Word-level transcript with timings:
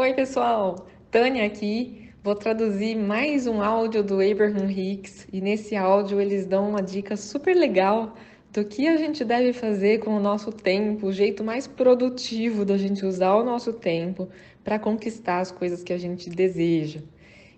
Oi, 0.00 0.14
pessoal! 0.14 0.86
Tânia 1.10 1.44
aqui. 1.44 2.08
Vou 2.22 2.36
traduzir 2.36 2.94
mais 2.94 3.48
um 3.48 3.60
áudio 3.60 4.00
do 4.00 4.20
Abraham 4.20 4.70
Hicks 4.70 5.26
e 5.32 5.40
nesse 5.40 5.74
áudio 5.74 6.20
eles 6.20 6.46
dão 6.46 6.70
uma 6.70 6.80
dica 6.80 7.16
super 7.16 7.52
legal 7.52 8.14
do 8.52 8.64
que 8.64 8.86
a 8.86 8.96
gente 8.96 9.24
deve 9.24 9.52
fazer 9.52 9.98
com 9.98 10.16
o 10.16 10.20
nosso 10.20 10.52
tempo, 10.52 11.08
o 11.08 11.12
jeito 11.12 11.42
mais 11.42 11.66
produtivo 11.66 12.64
da 12.64 12.78
gente 12.78 13.04
usar 13.04 13.34
o 13.34 13.44
nosso 13.44 13.72
tempo 13.72 14.28
para 14.62 14.78
conquistar 14.78 15.40
as 15.40 15.50
coisas 15.50 15.82
que 15.82 15.92
a 15.92 15.98
gente 15.98 16.30
deseja. 16.30 17.00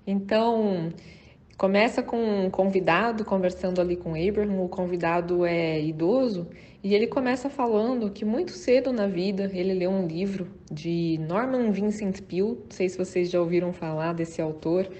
Então, 0.06 0.94
começa 1.60 2.02
com 2.02 2.16
um 2.16 2.48
convidado 2.48 3.22
conversando 3.22 3.82
ali 3.82 3.94
com 3.94 4.14
Abraham, 4.14 4.64
o 4.64 4.66
convidado 4.66 5.44
é 5.44 5.78
idoso 5.78 6.48
e 6.82 6.94
ele 6.94 7.06
começa 7.06 7.50
falando 7.50 8.10
que 8.10 8.24
muito 8.24 8.52
cedo 8.52 8.94
na 8.94 9.06
vida 9.06 9.50
ele 9.52 9.74
leu 9.74 9.90
um 9.90 10.06
livro 10.06 10.48
de 10.72 11.20
Norman 11.28 11.70
Vincent 11.70 12.22
Peale, 12.22 12.52
não 12.52 12.70
sei 12.70 12.88
se 12.88 12.96
vocês 12.96 13.30
já 13.30 13.38
ouviram 13.38 13.74
falar 13.74 14.14
desse 14.14 14.40
autor, 14.40 14.90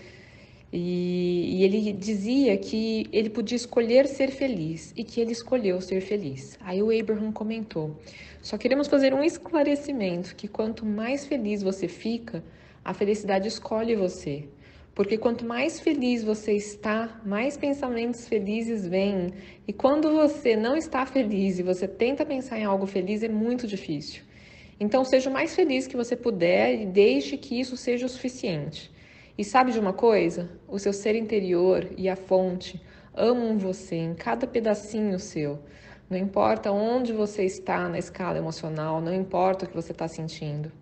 e, 0.70 1.60
e, 1.60 1.64
ele 1.64 1.92
dizia 1.94 2.54
que 2.58 3.08
ele 3.10 3.30
podia 3.30 3.56
escolher 3.56 4.06
ser 4.06 4.30
feliz 4.30 4.92
e 4.94 5.02
que 5.02 5.18
ele 5.18 5.32
escolheu 5.32 5.80
ser 5.80 6.02
feliz. 6.02 6.58
Aí 6.60 6.82
o 6.82 6.90
Abraham 6.96 7.32
comentou: 7.32 7.96
só 8.42 8.58
queremos 8.58 8.86
fazer 8.86 9.14
um 9.14 9.24
esclarecimento 9.24 10.36
que 10.36 10.46
quanto 10.46 10.84
mais 10.84 11.24
feliz 11.24 11.62
você 11.62 11.88
fica, 11.88 12.44
a 12.84 12.92
felicidade 12.92 13.48
escolhe 13.48 13.96
você. 13.96 14.46
Porque 14.94 15.16
quanto 15.16 15.44
mais 15.44 15.80
feliz 15.80 16.22
você 16.22 16.52
está, 16.52 17.20
mais 17.24 17.56
pensamentos 17.56 18.28
felizes 18.28 18.86
vêm. 18.86 19.32
E 19.66 19.72
quando 19.72 20.10
você 20.10 20.56
não 20.56 20.76
está 20.76 21.06
feliz 21.06 21.58
e 21.58 21.62
você 21.62 21.86
tenta 21.86 22.26
pensar 22.26 22.58
em 22.58 22.64
algo 22.64 22.86
feliz, 22.86 23.22
é 23.22 23.28
muito 23.28 23.66
difícil. 23.66 24.22
Então, 24.78 25.04
seja 25.04 25.28
o 25.28 25.32
mais 25.32 25.54
feliz 25.54 25.86
que 25.86 25.96
você 25.96 26.16
puder 26.16 26.80
e 26.80 26.86
deixe 26.86 27.36
que 27.36 27.60
isso 27.60 27.76
seja 27.76 28.06
o 28.06 28.08
suficiente. 28.08 28.90
E 29.36 29.44
sabe 29.44 29.72
de 29.72 29.78
uma 29.78 29.92
coisa? 29.92 30.50
O 30.66 30.78
seu 30.78 30.92
ser 30.92 31.14
interior 31.14 31.86
e 31.96 32.08
a 32.08 32.16
fonte 32.16 32.80
amam 33.14 33.58
você 33.58 33.96
em 33.96 34.14
cada 34.14 34.46
pedacinho 34.46 35.18
seu. 35.18 35.58
Não 36.08 36.18
importa 36.18 36.72
onde 36.72 37.12
você 37.12 37.44
está 37.44 37.88
na 37.88 37.98
escala 37.98 38.38
emocional, 38.38 39.00
não 39.00 39.14
importa 39.14 39.64
o 39.64 39.68
que 39.68 39.74
você 39.74 39.92
está 39.92 40.08
sentindo. 40.08 40.72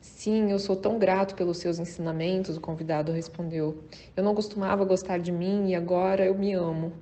Sim, 0.00 0.50
eu 0.50 0.58
sou 0.58 0.76
tão 0.76 0.98
grato 0.98 1.34
pelos 1.34 1.58
seus 1.58 1.78
ensinamentos, 1.78 2.56
o 2.56 2.60
convidado 2.60 3.12
respondeu. 3.12 3.82
Eu 4.16 4.22
não 4.22 4.34
costumava 4.34 4.84
gostar 4.84 5.18
de 5.18 5.32
mim 5.32 5.68
e 5.68 5.74
agora 5.74 6.24
eu 6.24 6.36
me 6.36 6.52
amo. 6.52 6.92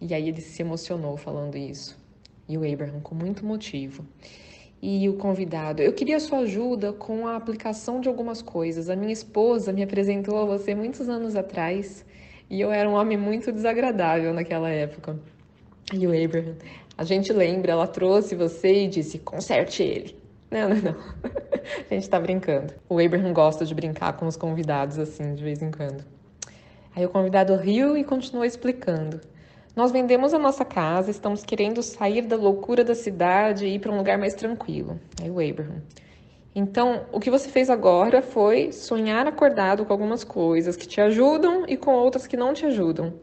E 0.00 0.12
aí 0.12 0.28
ele 0.28 0.40
se 0.40 0.60
emocionou 0.62 1.16
falando 1.16 1.56
isso. 1.56 1.96
E 2.48 2.58
o 2.58 2.70
Abraham, 2.70 3.00
com 3.00 3.14
muito 3.14 3.46
motivo. 3.46 4.04
E 4.82 5.08
o 5.08 5.14
convidado, 5.14 5.80
eu 5.80 5.92
queria 5.92 6.18
sua 6.18 6.40
ajuda 6.40 6.92
com 6.92 7.26
a 7.26 7.36
aplicação 7.36 8.00
de 8.00 8.08
algumas 8.08 8.42
coisas. 8.42 8.90
A 8.90 8.96
minha 8.96 9.12
esposa 9.12 9.72
me 9.72 9.82
apresentou 9.82 10.36
a 10.38 10.44
você 10.44 10.74
muitos 10.74 11.08
anos 11.08 11.36
atrás 11.36 12.04
e 12.50 12.60
eu 12.60 12.70
era 12.72 12.88
um 12.88 12.94
homem 12.94 13.16
muito 13.16 13.52
desagradável 13.52 14.34
naquela 14.34 14.68
época. 14.68 15.18
E 15.92 16.06
o 16.06 16.24
Abraham, 16.24 16.56
a 16.98 17.04
gente 17.04 17.32
lembra, 17.32 17.72
ela 17.72 17.86
trouxe 17.86 18.34
você 18.34 18.84
e 18.84 18.88
disse: 18.88 19.18
conserte 19.18 19.82
ele. 19.82 20.21
Não, 20.52 20.68
não, 20.68 20.76
não. 20.76 20.96
A 21.90 21.94
gente 21.94 22.10
tá 22.10 22.20
brincando. 22.20 22.74
O 22.86 22.98
Abraham 22.98 23.32
gosta 23.32 23.64
de 23.64 23.74
brincar 23.74 24.12
com 24.12 24.26
os 24.26 24.36
convidados 24.36 24.98
assim, 24.98 25.34
de 25.34 25.42
vez 25.42 25.62
em 25.62 25.70
quando. 25.70 26.04
Aí 26.94 27.06
o 27.06 27.08
convidado 27.08 27.56
riu 27.56 27.96
e 27.96 28.04
continuou 28.04 28.44
explicando. 28.44 29.18
Nós 29.74 29.90
vendemos 29.90 30.34
a 30.34 30.38
nossa 30.38 30.62
casa, 30.62 31.10
estamos 31.10 31.42
querendo 31.42 31.82
sair 31.82 32.20
da 32.20 32.36
loucura 32.36 32.84
da 32.84 32.94
cidade 32.94 33.64
e 33.64 33.76
ir 33.76 33.78
para 33.78 33.90
um 33.90 33.96
lugar 33.96 34.18
mais 34.18 34.34
tranquilo. 34.34 35.00
Aí 35.22 35.30
o 35.30 35.40
Abraham. 35.40 35.80
Então, 36.54 37.06
o 37.10 37.18
que 37.18 37.30
você 37.30 37.48
fez 37.48 37.70
agora 37.70 38.20
foi 38.20 38.72
sonhar 38.72 39.26
acordado 39.26 39.86
com 39.86 39.92
algumas 39.94 40.22
coisas 40.22 40.76
que 40.76 40.86
te 40.86 41.00
ajudam 41.00 41.64
e 41.66 41.78
com 41.78 41.92
outras 41.92 42.26
que 42.26 42.36
não 42.36 42.52
te 42.52 42.66
ajudam. 42.66 43.14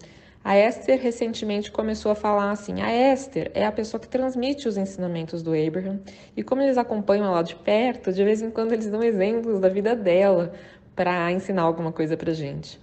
A 0.43 0.57
Esther 0.57 0.99
recentemente 0.99 1.69
começou 1.69 2.11
a 2.11 2.15
falar 2.15 2.51
assim: 2.51 2.81
a 2.81 3.13
Esther 3.13 3.51
é 3.53 3.65
a 3.65 3.71
pessoa 3.71 3.99
que 3.99 4.07
transmite 4.07 4.67
os 4.67 4.77
ensinamentos 4.77 5.43
do 5.43 5.51
Abraham, 5.51 5.99
e 6.35 6.41
como 6.41 6.61
eles 6.61 6.77
acompanham 6.77 7.25
ela 7.25 7.43
de 7.43 7.55
perto, 7.55 8.13
de 8.13 8.23
vez 8.23 8.41
em 8.41 8.49
quando 8.49 8.71
eles 8.71 8.89
dão 8.89 9.03
exemplos 9.03 9.59
da 9.59 9.67
vida 9.67 9.95
dela 9.95 10.53
para 10.95 11.31
ensinar 11.31 11.63
alguma 11.63 11.91
coisa 11.91 12.15
para 12.15 12.33
gente. 12.33 12.79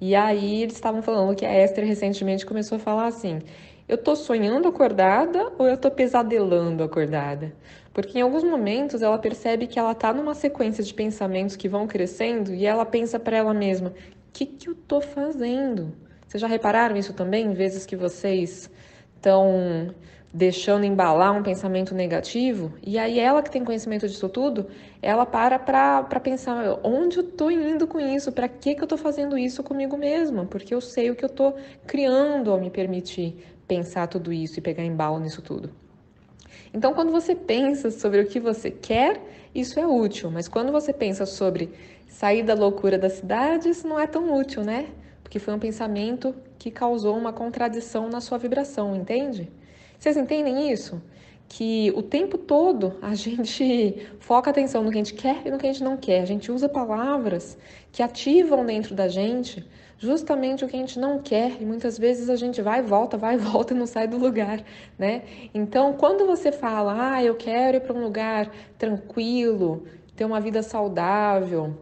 E 0.00 0.14
aí 0.14 0.62
eles 0.62 0.74
estavam 0.74 1.02
falando 1.02 1.36
que 1.36 1.44
a 1.44 1.64
Esther 1.64 1.84
recentemente 1.84 2.46
começou 2.46 2.76
a 2.76 2.78
falar 2.78 3.06
assim: 3.06 3.40
eu 3.88 3.98
tô 3.98 4.14
sonhando 4.14 4.68
acordada 4.68 5.52
ou 5.58 5.68
eu 5.68 5.76
tô 5.76 5.90
pesadelando 5.90 6.84
acordada? 6.84 7.52
Porque 7.92 8.18
em 8.18 8.22
alguns 8.22 8.44
momentos 8.44 9.02
ela 9.02 9.18
percebe 9.18 9.66
que 9.66 9.78
ela 9.78 9.94
tá 9.94 10.12
numa 10.14 10.34
sequência 10.34 10.82
de 10.84 10.94
pensamentos 10.94 11.56
que 11.56 11.68
vão 11.68 11.86
crescendo 11.86 12.54
e 12.54 12.64
ela 12.64 12.86
pensa 12.86 13.18
para 13.18 13.36
ela 13.36 13.52
mesma: 13.52 13.90
o 13.90 13.92
que, 14.32 14.46
que 14.46 14.68
eu 14.68 14.74
tô 14.74 15.00
fazendo? 15.00 15.92
Vocês 16.32 16.40
já 16.40 16.46
repararam 16.46 16.96
isso 16.96 17.12
também? 17.12 17.52
Vezes 17.52 17.84
que 17.84 17.94
vocês 17.94 18.70
estão 19.16 19.94
deixando 20.32 20.86
embalar 20.86 21.36
um 21.36 21.42
pensamento 21.42 21.94
negativo, 21.94 22.72
e 22.82 22.98
aí 22.98 23.18
ela 23.18 23.42
que 23.42 23.50
tem 23.50 23.62
conhecimento 23.62 24.08
disso 24.08 24.30
tudo, 24.30 24.66
ela 25.02 25.26
para 25.26 25.58
para 25.58 26.20
pensar 26.20 26.80
onde 26.82 27.18
eu 27.18 27.22
estou 27.22 27.50
indo 27.50 27.86
com 27.86 28.00
isso, 28.00 28.32
para 28.32 28.48
que, 28.48 28.74
que 28.74 28.80
eu 28.80 28.86
estou 28.86 28.96
fazendo 28.96 29.36
isso 29.36 29.62
comigo 29.62 29.94
mesma, 29.94 30.46
porque 30.46 30.74
eu 30.74 30.80
sei 30.80 31.10
o 31.10 31.14
que 31.14 31.22
eu 31.22 31.28
estou 31.28 31.54
criando 31.86 32.50
ao 32.50 32.58
me 32.58 32.70
permitir 32.70 33.36
pensar 33.68 34.06
tudo 34.06 34.32
isso 34.32 34.58
e 34.58 34.62
pegar 34.62 34.82
embalo 34.82 35.20
nisso 35.20 35.42
tudo. 35.42 35.68
Então, 36.72 36.94
quando 36.94 37.12
você 37.12 37.34
pensa 37.34 37.90
sobre 37.90 38.22
o 38.22 38.26
que 38.26 38.40
você 38.40 38.70
quer, 38.70 39.20
isso 39.54 39.78
é 39.78 39.86
útil, 39.86 40.30
mas 40.30 40.48
quando 40.48 40.72
você 40.72 40.94
pensa 40.94 41.26
sobre 41.26 41.68
sair 42.08 42.42
da 42.42 42.54
loucura 42.54 42.96
da 42.96 43.10
cidade, 43.10 43.68
isso 43.68 43.86
não 43.86 44.00
é 44.00 44.06
tão 44.06 44.34
útil, 44.34 44.64
né? 44.64 44.86
Porque 45.32 45.38
foi 45.38 45.54
um 45.54 45.58
pensamento 45.58 46.34
que 46.58 46.70
causou 46.70 47.16
uma 47.16 47.32
contradição 47.32 48.06
na 48.06 48.20
sua 48.20 48.36
vibração, 48.36 48.94
entende? 48.94 49.50
Vocês 49.98 50.14
entendem 50.14 50.70
isso? 50.70 51.00
Que 51.48 51.90
o 51.96 52.02
tempo 52.02 52.36
todo 52.36 52.98
a 53.00 53.14
gente 53.16 54.10
foca 54.20 54.50
atenção 54.50 54.82
no 54.82 54.90
que 54.90 54.98
a 54.98 55.02
gente 55.02 55.14
quer 55.14 55.40
e 55.46 55.50
no 55.50 55.56
que 55.56 55.66
a 55.66 55.72
gente 55.72 55.82
não 55.82 55.96
quer. 55.96 56.20
A 56.20 56.26
gente 56.26 56.52
usa 56.52 56.68
palavras 56.68 57.56
que 57.90 58.02
ativam 58.02 58.66
dentro 58.66 58.94
da 58.94 59.08
gente 59.08 59.66
justamente 59.96 60.66
o 60.66 60.68
que 60.68 60.76
a 60.76 60.80
gente 60.80 60.98
não 60.98 61.18
quer 61.18 61.56
e 61.58 61.64
muitas 61.64 61.98
vezes 61.98 62.28
a 62.28 62.36
gente 62.36 62.60
vai 62.60 62.80
e 62.80 62.82
volta, 62.82 63.16
vai 63.16 63.36
e 63.36 63.38
volta 63.40 63.72
e 63.72 63.76
não 63.76 63.86
sai 63.86 64.06
do 64.06 64.18
lugar, 64.18 64.62
né? 64.98 65.22
Então, 65.54 65.94
quando 65.94 66.26
você 66.26 66.52
fala, 66.52 67.14
ah, 67.14 67.24
eu 67.24 67.36
quero 67.36 67.78
ir 67.78 67.80
para 67.80 67.96
um 67.96 68.02
lugar 68.02 68.50
tranquilo, 68.76 69.84
ter 70.14 70.26
uma 70.26 70.42
vida 70.42 70.62
saudável, 70.62 71.74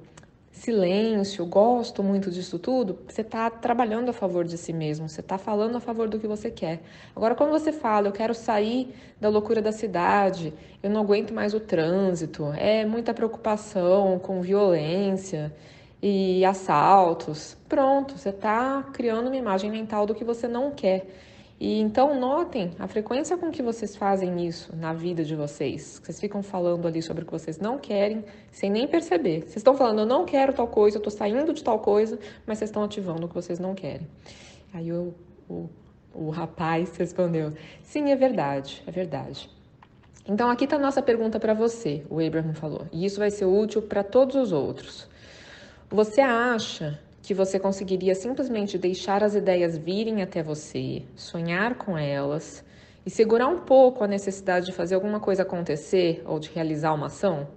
silêncio, 0.61 1.47
gosto 1.47 2.03
muito 2.03 2.31
disso 2.31 2.59
tudo, 2.59 2.99
você 3.09 3.23
está 3.23 3.49
trabalhando 3.49 4.11
a 4.11 4.13
favor 4.13 4.45
de 4.45 4.59
si 4.59 4.75
mesmo, 4.75 5.09
você 5.09 5.21
está 5.21 5.39
falando 5.39 5.77
a 5.77 5.81
favor 5.81 6.07
do 6.07 6.21
que 6.21 6.27
você 6.27 6.51
quer. 6.51 6.83
Agora, 7.17 7.35
quando 7.35 7.51
você 7.51 7.73
fala, 7.73 8.09
eu 8.09 8.13
quero 8.13 8.35
sair 8.35 8.95
da 9.19 9.31
loucura 9.31 9.63
da 9.63 9.73
cidade, 9.73 10.53
eu 10.83 10.91
não 10.91 11.01
aguento 11.01 11.33
mais 11.33 11.55
o 11.55 11.61
trânsito, 11.61 12.53
é 12.59 12.85
muita 12.85 13.15
preocupação 13.15 14.19
com 14.19 14.43
violência 14.43 15.51
e 16.03 16.45
assaltos, 16.45 17.57
pronto, 17.67 18.19
você 18.19 18.29
está 18.29 18.83
criando 18.93 19.29
uma 19.29 19.37
imagem 19.37 19.71
mental 19.71 20.05
do 20.05 20.15
que 20.15 20.25
você 20.25 20.47
não 20.47 20.73
quer. 20.73 21.07
E 21.61 21.79
então 21.79 22.19
notem 22.19 22.73
a 22.79 22.89
frequência 22.89 23.37
com 23.37 23.51
que 23.51 23.63
vocês 23.63 23.95
fazem 23.95 24.47
isso 24.47 24.75
na 24.75 24.95
vida 24.95 25.23
de 25.23 25.37
vocês. 25.37 26.01
Vocês 26.03 26.19
ficam 26.19 26.43
falando 26.43 26.89
ali 26.89 27.03
sobre 27.03 27.23
o 27.23 27.27
que 27.27 27.33
vocês 27.33 27.59
não 27.59 27.79
querem, 27.79 28.25
sem 28.51 28.71
nem 28.71 28.89
perceber. 28.89 29.43
Vocês 29.43 29.57
estão 29.57 29.77
falando, 29.77 29.99
eu 29.99 30.07
não 30.07 30.25
quero 30.25 30.55
tal 30.55 30.67
coisa, 30.67 30.97
eu 30.97 31.01
estou 31.01 31.13
saindo 31.13 31.53
de 31.53 31.63
tal 31.63 31.79
coisa, 31.79 32.19
mas 32.47 32.57
vocês 32.57 32.71
estão 32.71 32.83
ativando 32.83 33.27
o 33.27 33.29
que 33.29 33.35
vocês 33.35 33.59
não 33.59 33.75
querem. 33.75 34.09
Aí 34.73 34.91
o, 34.91 35.15
o, 35.51 35.69
o 36.15 36.31
rapaz 36.31 36.97
respondeu: 36.97 37.53
Sim, 37.83 38.11
é 38.11 38.17
verdade, 38.17 38.83
é 38.87 38.91
verdade. 38.91 39.51
Então 40.27 40.49
aqui 40.49 40.65
está 40.65 40.77
a 40.77 40.79
nossa 40.79 41.03
pergunta 41.03 41.39
para 41.39 41.53
você, 41.53 42.07
o 42.09 42.25
Abraham 42.25 42.55
falou, 42.55 42.87
e 42.93 43.05
isso 43.05 43.19
vai 43.19 43.31
ser 43.31 43.45
útil 43.45 43.83
para 43.83 44.03
todos 44.03 44.37
os 44.37 44.53
outros. 44.53 45.09
Você 45.91 46.21
acha 46.21 47.01
que 47.23 47.35
você 47.35 47.59
conseguiria 47.59 48.15
simplesmente 48.15 48.79
deixar 48.79 49.23
as 49.23 49.35
ideias 49.35 49.77
virem 49.77 50.23
até 50.23 50.43
você, 50.43 51.03
sonhar 51.15 51.75
com 51.75 51.97
elas 51.97 52.65
e 53.05 53.11
segurar 53.11 53.49
um 53.49 53.59
pouco 53.59 54.03
a 54.03 54.07
necessidade 54.07 54.67
de 54.67 54.73
fazer 54.73 54.95
alguma 54.95 55.21
coisa 55.21 55.43
acontecer 55.43 56.23
ou 56.25 56.39
de 56.39 56.51
realizar 56.51 56.93
uma 56.93 57.07
ação? 57.07 57.49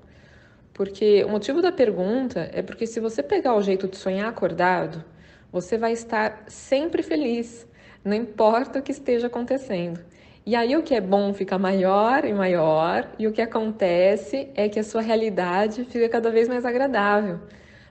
Porque 0.74 1.24
o 1.24 1.30
motivo 1.30 1.62
da 1.62 1.72
pergunta 1.72 2.50
é 2.52 2.62
porque 2.62 2.88
se 2.88 3.00
você 3.00 3.22
pegar 3.22 3.56
o 3.56 3.62
jeito 3.62 3.88
de 3.88 3.96
sonhar 3.96 4.28
acordado, 4.28 5.04
você 5.52 5.78
vai 5.78 5.92
estar 5.94 6.44
sempre 6.48 7.04
feliz, 7.04 7.68
não 8.04 8.16
importa 8.16 8.80
o 8.80 8.82
que 8.82 8.92
esteja 8.92 9.28
acontecendo. 9.28 10.00
E 10.46 10.56
aí 10.58 10.76
o 10.76 10.84
que 10.84 10.94
é 10.94 11.00
bom 11.00 11.34
fica 11.34 11.58
maior 11.58 12.26
e 12.26 12.34
maior, 12.34 13.08
e 13.18 13.28
o 13.28 13.32
que 13.32 13.42
acontece 13.42 14.50
é 14.56 14.68
que 14.68 14.80
a 14.80 14.84
sua 14.84 15.02
realidade 15.02 15.86
fica 15.86 16.10
cada 16.10 16.30
vez 16.30 16.50
mais 16.50 16.66
agradável. 16.66 17.40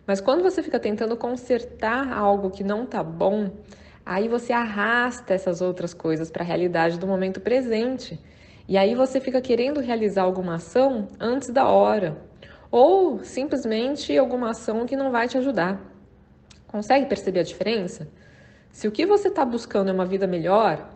Mas 0.07 0.21
quando 0.21 0.43
você 0.43 0.63
fica 0.63 0.79
tentando 0.81 1.17
consertar 1.17 2.13
algo 2.13 2.51
que 2.51 2.65
não 2.65 2.85
tá 2.85 3.03
bom, 3.03 3.51
aí 4.05 4.29
você 4.29 4.53
arrasta 4.53 5.33
essas 5.35 5.61
outras 5.61 5.95
coisas 5.95 6.31
para 6.31 6.43
a 6.43 6.47
realidade 6.47 6.99
do 6.99 7.07
momento 7.07 7.41
presente. 7.41 8.19
E 8.69 8.77
aí 8.77 8.95
você 8.95 9.21
fica 9.21 9.41
querendo 9.41 9.81
realizar 9.81 10.23
alguma 10.23 10.57
ação 10.57 11.09
antes 11.21 11.51
da 11.51 11.69
hora. 11.69 12.17
ou 12.73 13.23
simplesmente 13.23 14.17
alguma 14.17 14.51
ação 14.51 14.87
que 14.87 14.97
não 14.97 15.11
vai 15.11 15.29
te 15.29 15.37
ajudar. 15.37 15.79
Consegue 16.67 17.05
perceber 17.05 17.41
a 17.41 17.43
diferença? 17.43 18.09
Se 18.71 18.89
o 18.89 18.91
que 18.91 19.05
você 19.05 19.29
está 19.29 19.45
buscando 19.45 19.91
é 19.91 19.93
uma 19.93 20.07
vida 20.07 20.27
melhor, 20.27 20.89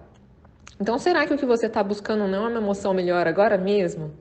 então 0.80 0.98
será 0.98 1.26
que 1.26 1.34
o 1.34 1.36
que 1.36 1.44
você 1.44 1.66
está 1.66 1.82
buscando 1.82 2.26
não 2.26 2.46
é 2.46 2.48
uma 2.48 2.60
emoção 2.60 2.94
melhor 2.94 3.26
agora 3.26 3.58
mesmo? 3.58 4.14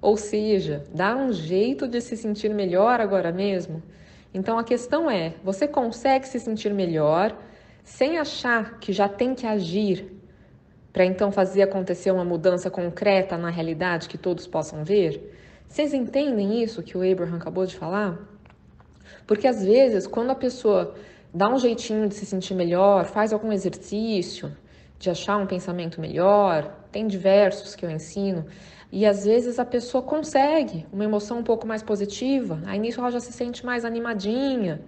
Ou 0.00 0.16
seja, 0.16 0.84
dá 0.94 1.16
um 1.16 1.32
jeito 1.32 1.88
de 1.88 2.00
se 2.00 2.16
sentir 2.16 2.54
melhor 2.54 3.00
agora 3.00 3.32
mesmo? 3.32 3.82
Então 4.32 4.58
a 4.58 4.64
questão 4.64 5.10
é: 5.10 5.34
você 5.42 5.66
consegue 5.66 6.26
se 6.26 6.38
sentir 6.38 6.72
melhor 6.72 7.36
sem 7.82 8.18
achar 8.18 8.78
que 8.78 8.92
já 8.92 9.08
tem 9.08 9.34
que 9.34 9.46
agir 9.46 10.12
para 10.92 11.04
então 11.04 11.30
fazer 11.30 11.62
acontecer 11.62 12.10
uma 12.10 12.24
mudança 12.24 12.70
concreta 12.70 13.36
na 13.36 13.50
realidade 13.50 14.08
que 14.08 14.18
todos 14.18 14.46
possam 14.46 14.84
ver? 14.84 15.36
Vocês 15.68 15.94
entendem 15.94 16.62
isso 16.62 16.82
que 16.82 16.96
o 16.96 17.12
Abraham 17.12 17.36
acabou 17.36 17.64
de 17.64 17.76
falar? 17.76 18.18
Porque 19.26 19.46
às 19.46 19.64
vezes, 19.64 20.06
quando 20.06 20.30
a 20.30 20.34
pessoa 20.34 20.94
dá 21.32 21.48
um 21.48 21.58
jeitinho 21.58 22.08
de 22.08 22.14
se 22.14 22.26
sentir 22.26 22.54
melhor, 22.54 23.04
faz 23.04 23.32
algum 23.32 23.52
exercício, 23.52 24.50
de 24.98 25.08
achar 25.08 25.36
um 25.36 25.46
pensamento 25.46 26.00
melhor, 26.00 26.76
tem 26.90 27.06
diversos 27.06 27.74
que 27.74 27.86
eu 27.86 27.90
ensino, 27.90 28.44
e 28.92 29.06
às 29.06 29.24
vezes 29.24 29.58
a 29.58 29.64
pessoa 29.64 30.02
consegue 30.02 30.86
uma 30.92 31.04
emoção 31.04 31.38
um 31.38 31.44
pouco 31.44 31.66
mais 31.66 31.82
positiva, 31.82 32.60
aí 32.66 32.78
nisso 32.78 33.00
ela 33.00 33.10
já 33.10 33.20
se 33.20 33.32
sente 33.32 33.64
mais 33.64 33.84
animadinha, 33.84 34.80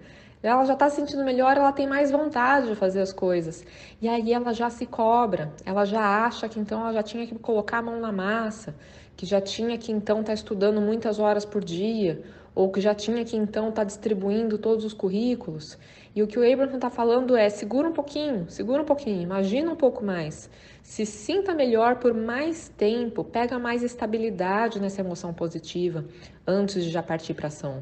ela 0.43 0.65
já 0.65 0.73
está 0.73 0.89
se 0.89 0.97
sentindo 0.97 1.23
melhor, 1.23 1.55
ela 1.55 1.71
tem 1.71 1.87
mais 1.87 2.11
vontade 2.11 2.67
de 2.67 2.75
fazer 2.75 2.99
as 2.99 3.13
coisas. 3.13 3.65
E 4.01 4.09
aí 4.09 4.33
ela 4.33 4.53
já 4.53 4.69
se 4.69 4.85
cobra, 4.85 5.53
ela 5.65 5.85
já 5.85 6.25
acha 6.25 6.49
que 6.49 6.59
então 6.59 6.81
ela 6.81 6.91
já 6.91 7.01
tinha 7.01 7.25
que 7.25 7.33
colocar 7.39 7.77
a 7.77 7.81
mão 7.81 7.97
na 8.01 8.11
massa, 8.11 8.75
que 9.15 9.25
já 9.25 9.39
tinha 9.39 9.77
que 9.77 9.89
então 9.89 10.19
estar 10.19 10.31
tá 10.31 10.33
estudando 10.33 10.81
muitas 10.81 11.17
horas 11.17 11.45
por 11.45 11.63
dia, 11.63 12.21
ou 12.53 12.69
que 12.69 12.81
já 12.81 12.93
tinha 12.93 13.23
que 13.23 13.37
então 13.37 13.69
estar 13.69 13.81
tá 13.81 13.85
distribuindo 13.85 14.57
todos 14.57 14.83
os 14.83 14.91
currículos. 14.93 15.77
E 16.15 16.21
o 16.21 16.27
que 16.27 16.37
o 16.37 16.53
Abraham 16.53 16.75
está 16.75 16.89
falando 16.89 17.35
é: 17.35 17.49
segura 17.49 17.87
um 17.87 17.93
pouquinho, 17.93 18.49
segura 18.49 18.81
um 18.81 18.85
pouquinho, 18.85 19.21
imagina 19.21 19.71
um 19.71 19.75
pouco 19.75 20.03
mais. 20.03 20.49
Se 20.83 21.05
sinta 21.05 21.55
melhor 21.55 21.95
por 21.95 22.13
mais 22.13 22.69
tempo, 22.69 23.23
pega 23.23 23.57
mais 23.57 23.81
estabilidade 23.81 24.79
nessa 24.79 25.01
emoção 25.01 25.33
positiva 25.33 26.05
antes 26.45 26.83
de 26.83 26.91
já 26.91 27.01
partir 27.01 27.33
para 27.33 27.47
ação. 27.47 27.81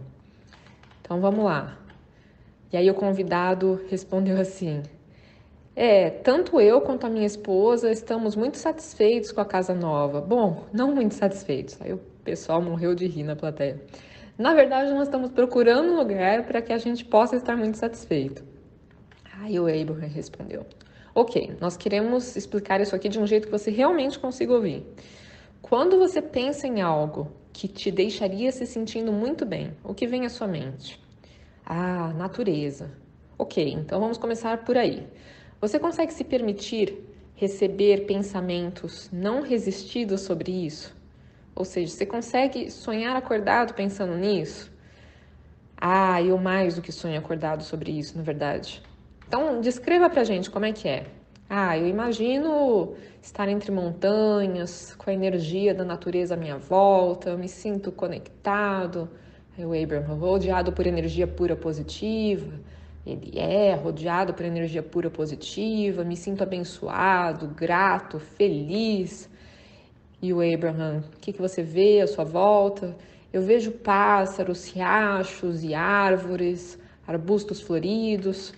Então 1.02 1.20
vamos 1.20 1.44
lá. 1.44 1.78
E 2.72 2.78
aí 2.78 2.90
o 2.90 2.94
convidado 2.94 3.82
respondeu 3.90 4.40
assim: 4.40 4.82
É, 5.76 6.10
tanto 6.10 6.62
eu 6.62 6.80
quanto 6.80 7.06
a 7.06 7.10
minha 7.10 7.26
esposa 7.26 7.92
estamos 7.92 8.34
muito 8.36 8.58
satisfeitos 8.58 9.34
com 9.34 9.42
a 9.42 9.46
casa 9.46 9.74
nova. 9.74 10.22
Bom, 10.22 10.64
não 10.72 10.96
muito 10.96 11.16
satisfeitos. 11.16 11.78
Aí 11.82 11.92
o 11.92 11.98
pessoal 12.24 12.62
morreu 12.62 12.96
de 12.96 13.08
rir 13.08 13.24
na 13.24 13.36
plateia. 13.36 13.82
Na 14.38 14.54
verdade, 14.54 14.92
nós 14.92 15.04
estamos 15.04 15.32
procurando 15.32 15.92
um 15.92 15.98
lugar 15.98 16.46
para 16.46 16.62
que 16.62 16.74
a 16.74 16.78
gente 16.78 17.06
possa 17.06 17.36
estar 17.36 17.56
muito 17.56 17.78
satisfeito. 17.78 18.44
Aí 19.40 19.60
o 19.60 19.68
Abraham 19.68 20.08
respondeu: 20.08 20.66
Ok, 21.14 21.58
nós 21.60 21.76
queremos 21.76 22.36
explicar 22.36 22.80
isso 22.80 22.96
aqui 22.96 23.10
de 23.10 23.20
um 23.20 23.28
jeito 23.28 23.48
que 23.48 23.52
você 23.52 23.70
realmente 23.70 24.18
consiga 24.18 24.54
ouvir. 24.54 24.86
Quando 25.62 25.98
você 25.98 26.22
pensa 26.22 26.68
em 26.68 26.82
algo 26.82 27.32
que 27.52 27.68
te 27.68 27.92
deixaria 27.92 28.52
se 28.52 28.66
sentindo 28.66 29.12
muito 29.12 29.46
bem, 29.46 29.74
o 29.84 29.94
que 29.94 30.08
vem 30.08 30.26
à 30.26 30.30
sua 30.30 30.48
mente? 30.48 31.00
Ah, 31.66 32.14
natureza. 32.14 32.92
Ok, 33.38 33.74
então 33.74 34.00
vamos 34.00 34.18
começar 34.18 34.64
por 34.64 34.78
aí. 34.78 35.08
Você 35.60 35.80
consegue 35.80 36.14
se 36.14 36.24
permitir 36.24 36.98
receber 37.36 38.06
pensamentos 38.06 39.10
não 39.12 39.42
resistidos 39.42 40.22
sobre 40.22 40.52
isso? 40.52 40.96
Ou 41.56 41.66
seja, 41.66 41.92
você 41.92 42.06
consegue 42.06 42.72
sonhar 42.72 43.16
acordado 43.16 43.74
pensando 43.74 44.16
nisso? 44.16 44.72
Ah, 45.78 46.22
eu 46.22 46.38
mais 46.38 46.76
do 46.76 46.82
que 46.82 46.92
sonho 46.92 47.18
acordado 47.18 47.64
sobre 47.64 47.92
isso, 47.92 48.18
na 48.18 48.24
verdade. 48.24 48.82
Então, 49.28 49.60
descreva 49.62 50.10
pra 50.10 50.24
gente 50.24 50.50
como 50.50 50.66
é 50.66 50.72
que 50.72 50.88
é. 50.88 51.06
Ah, 51.50 51.78
eu 51.78 51.88
imagino 51.88 52.94
estar 53.22 53.50
entre 53.50 53.72
montanhas, 53.72 54.96
com 54.96 55.10
a 55.10 55.14
energia 55.14 55.74
da 55.74 55.84
natureza 55.84 56.36
à 56.36 56.38
minha 56.38 56.58
volta, 56.58 57.32
eu 57.32 57.38
me 57.38 57.50
sinto 57.50 57.92
conectado. 57.92 59.10
O 59.58 59.74
Abraham, 59.74 60.16
rodeado 60.16 60.72
por 60.72 60.88
energia 60.88 61.28
pura 61.28 61.56
positiva. 61.56 62.60
Ele 63.06 63.38
é 63.38 63.74
rodeado 63.74 64.34
por 64.34 64.46
energia 64.46 64.82
pura 64.82 65.10
positiva, 65.10 66.04
me 66.04 66.16
sinto 66.16 66.42
abençoado, 66.42 67.48
grato, 67.48 68.20
feliz. 68.20 69.30
E 70.22 70.32
o 70.32 70.42
Abraham, 70.42 71.04
o 71.16 71.20
que, 71.20 71.34
que 71.34 71.42
você 71.42 71.64
vê 71.64 72.00
à 72.00 72.08
sua 72.08 72.24
volta? 72.24 72.96
Eu 73.34 73.42
vejo 73.42 73.72
pássaros, 73.72 74.72
riachos 74.72 75.64
e 75.64 75.74
árvores, 75.74 76.78
arbustos 77.08 77.60
floridos. 77.60 78.54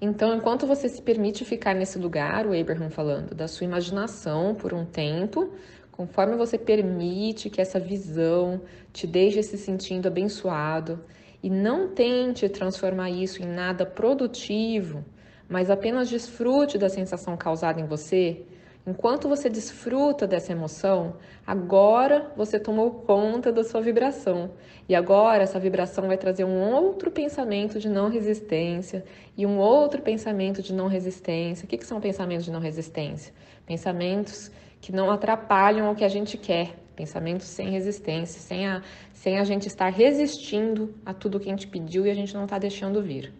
Então, 0.00 0.34
enquanto 0.34 0.66
você 0.66 0.88
se 0.88 1.02
permite 1.02 1.44
ficar 1.44 1.74
nesse 1.74 1.98
lugar, 1.98 2.46
o 2.46 2.58
Abraham 2.58 2.88
falando, 2.88 3.34
da 3.34 3.46
sua 3.46 3.66
imaginação 3.66 4.54
por 4.54 4.72
um 4.72 4.86
tempo, 4.86 5.52
conforme 5.90 6.34
você 6.34 6.56
permite 6.56 7.50
que 7.50 7.60
essa 7.60 7.78
visão 7.78 8.62
te 8.92 9.06
deixe 9.06 9.42
se 9.42 9.58
sentindo 9.58 10.08
abençoado 10.08 10.98
e 11.42 11.50
não 11.50 11.88
tente 11.88 12.48
transformar 12.48 13.10
isso 13.10 13.42
em 13.42 13.46
nada 13.46 13.84
produtivo, 13.84 15.04
mas 15.48 15.68
apenas 15.68 16.08
desfrute 16.08 16.78
da 16.78 16.88
sensação 16.88 17.36
causada 17.36 17.80
em 17.80 17.86
você, 17.86 18.46
Enquanto 18.84 19.28
você 19.28 19.48
desfruta 19.48 20.26
dessa 20.26 20.50
emoção, 20.50 21.14
agora 21.46 22.32
você 22.36 22.58
tomou 22.58 22.90
conta 22.90 23.52
da 23.52 23.62
sua 23.62 23.80
vibração. 23.80 24.50
E 24.88 24.94
agora 24.94 25.44
essa 25.44 25.60
vibração 25.60 26.08
vai 26.08 26.18
trazer 26.18 26.44
um 26.44 26.60
outro 26.60 27.08
pensamento 27.08 27.78
de 27.78 27.88
não 27.88 28.08
resistência 28.08 29.04
e 29.36 29.46
um 29.46 29.58
outro 29.58 30.02
pensamento 30.02 30.60
de 30.60 30.74
não 30.74 30.88
resistência. 30.88 31.64
O 31.64 31.68
que, 31.68 31.78
que 31.78 31.86
são 31.86 32.00
pensamentos 32.00 32.44
de 32.44 32.50
não 32.50 32.58
resistência? 32.58 33.32
Pensamentos 33.64 34.50
que 34.80 34.90
não 34.90 35.12
atrapalham 35.12 35.92
o 35.92 35.94
que 35.94 36.04
a 36.04 36.08
gente 36.08 36.36
quer. 36.36 36.74
Pensamentos 36.96 37.46
sem 37.46 37.70
resistência, 37.70 38.40
sem 38.40 38.66
a, 38.66 38.82
sem 39.12 39.38
a 39.38 39.44
gente 39.44 39.68
estar 39.68 39.90
resistindo 39.90 40.92
a 41.06 41.14
tudo 41.14 41.38
que 41.38 41.48
a 41.48 41.52
gente 41.52 41.68
pediu 41.68 42.04
e 42.04 42.10
a 42.10 42.14
gente 42.14 42.34
não 42.34 42.44
está 42.44 42.58
deixando 42.58 43.00
vir. 43.00 43.32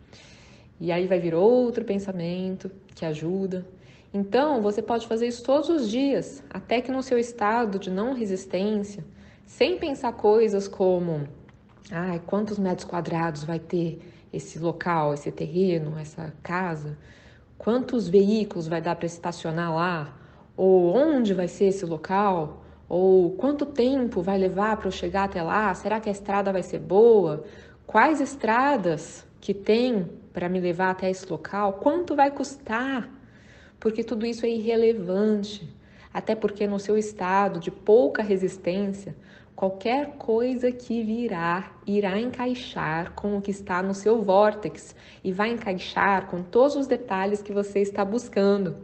E 0.81 0.93
aí 0.93 1.09
vai 1.09 1.19
vir 1.19 1.35
outro 1.35 1.85
pensamento 1.85 2.71
que 2.95 3.05
ajuda. 3.05 3.67
Então, 4.14 4.61
você 4.61 4.82
pode 4.82 5.06
fazer 5.06 5.26
isso 5.26 5.43
todos 5.43 5.70
os 5.70 5.88
dias, 5.88 6.44
até 6.50 6.82
que 6.82 6.93
no 6.93 7.03
seu 7.03 7.19
estado 7.19 7.79
de 7.79 7.91
não 7.91 8.12
resistência, 8.12 9.03
sem 9.47 9.79
pensar 9.79 10.12
coisas 10.12 10.69
como: 10.69 11.26
ai, 11.91 12.20
quantos 12.26 12.59
metros 12.59 12.85
quadrados 12.85 13.43
vai 13.43 13.59
ter 13.59 14.00
esse 14.31 14.59
local, 14.59 15.14
esse 15.14 15.33
terreno, 15.33 15.99
essa 15.99 16.33
casa? 16.42 16.99
Quantos 17.57 18.07
veículos 18.07 18.69
vai 18.69 18.83
dar 18.83 18.97
para 18.97 19.07
estacionar 19.07 19.75
lá? 19.75 20.16
Ou 20.57 20.95
onde 20.95 21.33
vai 21.33 21.49
ser 21.49 21.66
esse 21.66 21.87
local? 21.87 22.62
Ou 22.88 23.31
quanto 23.37 23.64
tempo 23.64 24.21
vai 24.21 24.37
levar 24.37 24.76
para 24.76 24.88
eu 24.88 24.92
chegar 24.92 25.25
até 25.25 25.42
lá? 25.42 25.73
Será 25.73 26.00
que 26.00 26.11
a 26.11 26.12
estrada 26.12 26.52
vai 26.52 26.62
ser 26.62 26.81
boa? 26.81 27.45
Quais 27.87 28.21
estradas 28.21 29.26
que 29.40 29.54
tem 29.54 30.11
para 30.35 30.49
me 30.49 30.61
levar 30.61 30.90
até 30.90 31.09
esse 31.09 31.31
local? 31.31 31.75
Quanto 31.75 32.14
vai 32.14 32.31
custar? 32.31 33.09
Porque 33.83 34.05
tudo 34.05 34.25
isso 34.25 34.47
é 34.47 34.49
irrelevante. 34.49 35.69
Até 36.15 36.37
porque 36.37 36.69
no 36.69 36.79
seu 36.79 36.97
estado 36.97 37.59
de 37.59 37.71
pouca 37.71 38.23
resistência, 38.23 39.17
qualquer 39.57 40.12
coisa 40.19 40.71
que 40.71 41.03
virá 41.03 41.73
irá 41.85 42.21
encaixar 42.21 43.12
com 43.15 43.37
o 43.37 43.43
que 43.43 43.51
está 43.51 43.83
no 43.83 43.93
seu 43.93 44.23
vórtex 44.23 44.95
e 45.25 45.33
vai 45.33 45.51
encaixar 45.51 46.29
com 46.29 46.45
todos 46.45 46.77
os 46.77 46.87
detalhes 46.87 47.43
que 47.43 47.53
você 47.53 47.81
está 47.81 48.05
buscando. 48.05 48.77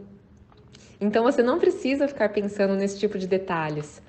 Então 0.99 1.23
você 1.23 1.41
não 1.41 1.59
precisa 1.59 2.05
ficar 2.05 2.27
pensando 2.29 2.75
nesse 2.75 2.99
tipo 2.99 3.17
de 3.17 3.25
detalhes, 3.25 4.01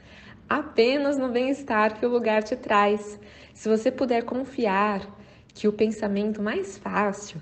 apenas 0.49 1.17
no 1.17 1.29
bem-estar 1.29 2.01
que 2.01 2.05
o 2.05 2.09
lugar 2.09 2.43
te 2.43 2.57
traz. 2.57 3.21
Se 3.55 3.69
você 3.69 3.93
puder 3.93 4.25
confiar 4.25 5.07
que 5.55 5.69
o 5.69 5.73
pensamento 5.73 6.43
mais 6.43 6.77
fácil 6.77 7.41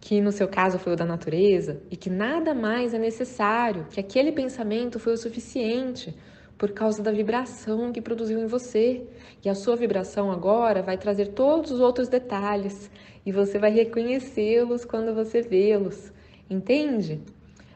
que 0.00 0.20
no 0.20 0.32
seu 0.32 0.48
caso 0.48 0.78
foi 0.78 0.94
o 0.94 0.96
da 0.96 1.04
natureza 1.04 1.82
e 1.90 1.96
que 1.96 2.08
nada 2.08 2.54
mais 2.54 2.94
é 2.94 2.98
necessário, 2.98 3.86
que 3.90 4.00
aquele 4.00 4.32
pensamento 4.32 4.98
foi 4.98 5.12
o 5.12 5.18
suficiente 5.18 6.16
por 6.56 6.72
causa 6.72 7.02
da 7.02 7.12
vibração 7.12 7.92
que 7.92 8.00
produziu 8.00 8.38
em 8.38 8.46
você. 8.46 9.06
E 9.44 9.48
a 9.48 9.54
sua 9.54 9.76
vibração 9.76 10.30
agora 10.30 10.82
vai 10.82 10.96
trazer 10.96 11.28
todos 11.28 11.70
os 11.70 11.80
outros 11.80 12.08
detalhes 12.08 12.90
e 13.24 13.32
você 13.32 13.58
vai 13.58 13.70
reconhecê-los 13.70 14.84
quando 14.84 15.14
você 15.14 15.42
vê-los. 15.42 16.12
Entende? 16.48 17.22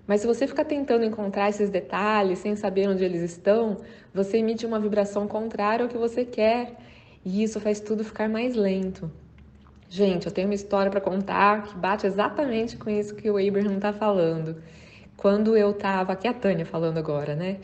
Mas 0.07 0.21
se 0.21 0.26
você 0.26 0.47
ficar 0.47 0.64
tentando 0.64 1.04
encontrar 1.04 1.49
esses 1.49 1.71
detalhes 1.71 2.40
sem 2.40 2.57
saber 2.57 2.88
onde 2.88 3.04
eles 3.04 3.23
estão, 3.23 3.78
você 4.12 4.38
emite 4.38 4.66
uma 4.66 4.78
vibração 4.78 5.26
contrária 5.26 5.83
ao 5.83 5.88
que 5.88 5.97
você 5.97 6.25
quer. 6.25 6.75
E 7.25 7.43
isso 7.43 7.59
faz 7.61 7.81
tudo 7.81 8.04
ficar 8.04 8.28
mais 8.28 8.54
lento. 8.54 9.11
Gente, 9.94 10.26
eu 10.26 10.32
tenho 10.32 10.48
uma 10.48 10.54
história 10.54 10.90
para 10.90 11.00
contar 11.00 11.62
que 11.62 11.76
bate 11.76 12.04
exatamente 12.04 12.76
com 12.76 12.90
isso 12.90 13.14
que 13.14 13.30
o 13.30 13.38
Abraham 13.38 13.76
está 13.76 13.92
falando. 13.92 14.56
Quando 15.16 15.56
eu 15.56 15.70
estava, 15.70 16.14
aqui 16.14 16.26
é 16.26 16.30
a 16.30 16.34
Tânia 16.34 16.66
falando 16.66 16.98
agora, 16.98 17.36
né? 17.36 17.60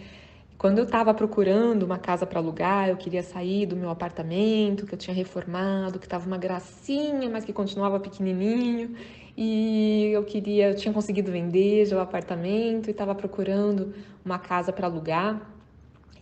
Quando 0.56 0.78
eu 0.78 0.84
estava 0.84 1.12
procurando 1.12 1.82
uma 1.82 1.98
casa 1.98 2.24
para 2.24 2.38
alugar, 2.38 2.88
eu 2.88 2.96
queria 2.96 3.24
sair 3.24 3.66
do 3.66 3.74
meu 3.74 3.90
apartamento 3.90 4.86
que 4.86 4.94
eu 4.94 4.96
tinha 4.96 5.12
reformado, 5.12 5.98
que 5.98 6.06
estava 6.06 6.24
uma 6.24 6.38
gracinha, 6.38 7.28
mas 7.28 7.44
que 7.44 7.52
continuava 7.52 7.98
pequenininho, 7.98 8.94
e 9.36 10.12
eu 10.12 10.22
queria, 10.22 10.68
eu 10.68 10.76
tinha 10.76 10.94
conseguido 10.94 11.32
vender 11.32 11.84
já 11.86 11.96
o 11.96 12.00
apartamento 12.00 12.86
e 12.86 12.92
estava 12.92 13.12
procurando 13.12 13.92
uma 14.24 14.38
casa 14.38 14.72
para 14.72 14.86
alugar. 14.86 15.50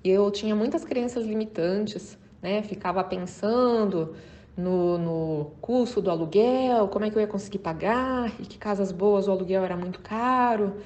Eu 0.02 0.30
tinha 0.30 0.56
muitas 0.56 0.86
crenças 0.86 1.26
limitantes, 1.26 2.16
né? 2.40 2.62
Ficava 2.62 3.04
pensando 3.04 4.16
no, 4.58 4.98
no 4.98 5.52
custo 5.60 6.02
do 6.02 6.10
aluguel, 6.10 6.88
como 6.88 7.04
é 7.04 7.10
que 7.10 7.16
eu 7.16 7.20
ia 7.20 7.28
conseguir 7.28 7.60
pagar, 7.60 8.32
e 8.40 8.42
que 8.42 8.58
casas 8.58 8.90
boas 8.90 9.28
o 9.28 9.30
aluguel 9.30 9.64
era 9.64 9.76
muito 9.76 10.00
caro. 10.00 10.78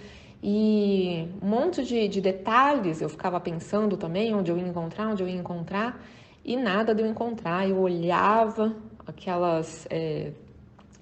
E 0.42 1.28
um 1.40 1.48
monte 1.48 1.82
de, 1.82 2.06
de 2.06 2.20
detalhes 2.20 3.00
eu 3.00 3.08
ficava 3.08 3.40
pensando 3.40 3.96
também 3.96 4.34
onde 4.34 4.50
eu 4.50 4.58
ia 4.58 4.66
encontrar, 4.66 5.08
onde 5.08 5.22
eu 5.22 5.28
ia 5.28 5.36
encontrar, 5.36 6.04
e 6.44 6.54
nada 6.54 6.94
de 6.94 7.02
eu 7.02 7.06
encontrar. 7.06 7.66
Eu 7.66 7.78
olhava 7.78 8.76
aquelas 9.06 9.86
é, 9.88 10.32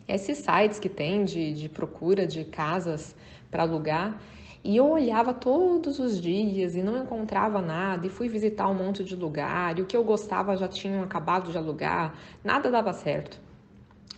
esses 0.06 0.38
sites 0.38 0.78
que 0.78 0.88
tem 0.88 1.24
de, 1.24 1.52
de 1.52 1.68
procura 1.68 2.24
de 2.24 2.44
casas 2.44 3.16
para 3.50 3.64
alugar. 3.64 4.16
E 4.62 4.76
eu 4.76 4.90
olhava 4.90 5.32
todos 5.32 5.98
os 5.98 6.20
dias 6.20 6.74
e 6.74 6.82
não 6.82 7.02
encontrava 7.02 7.62
nada, 7.62 8.06
e 8.06 8.10
fui 8.10 8.28
visitar 8.28 8.68
um 8.68 8.74
monte 8.74 9.02
de 9.02 9.16
lugar, 9.16 9.78
e 9.78 9.82
o 9.82 9.86
que 9.86 9.96
eu 9.96 10.04
gostava 10.04 10.56
já 10.56 10.68
tinham 10.68 11.02
acabado 11.02 11.50
de 11.50 11.56
alugar, 11.56 12.14
nada 12.44 12.70
dava 12.70 12.92
certo. 12.92 13.40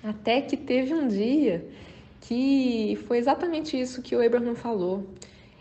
Até 0.02 0.40
que 0.40 0.56
teve 0.56 0.92
um 0.92 1.06
dia 1.06 1.64
que 2.22 2.98
foi 3.06 3.18
exatamente 3.18 3.80
isso 3.80 4.02
que 4.02 4.16
o 4.16 4.24
Abraham 4.24 4.54
falou. 4.54 5.06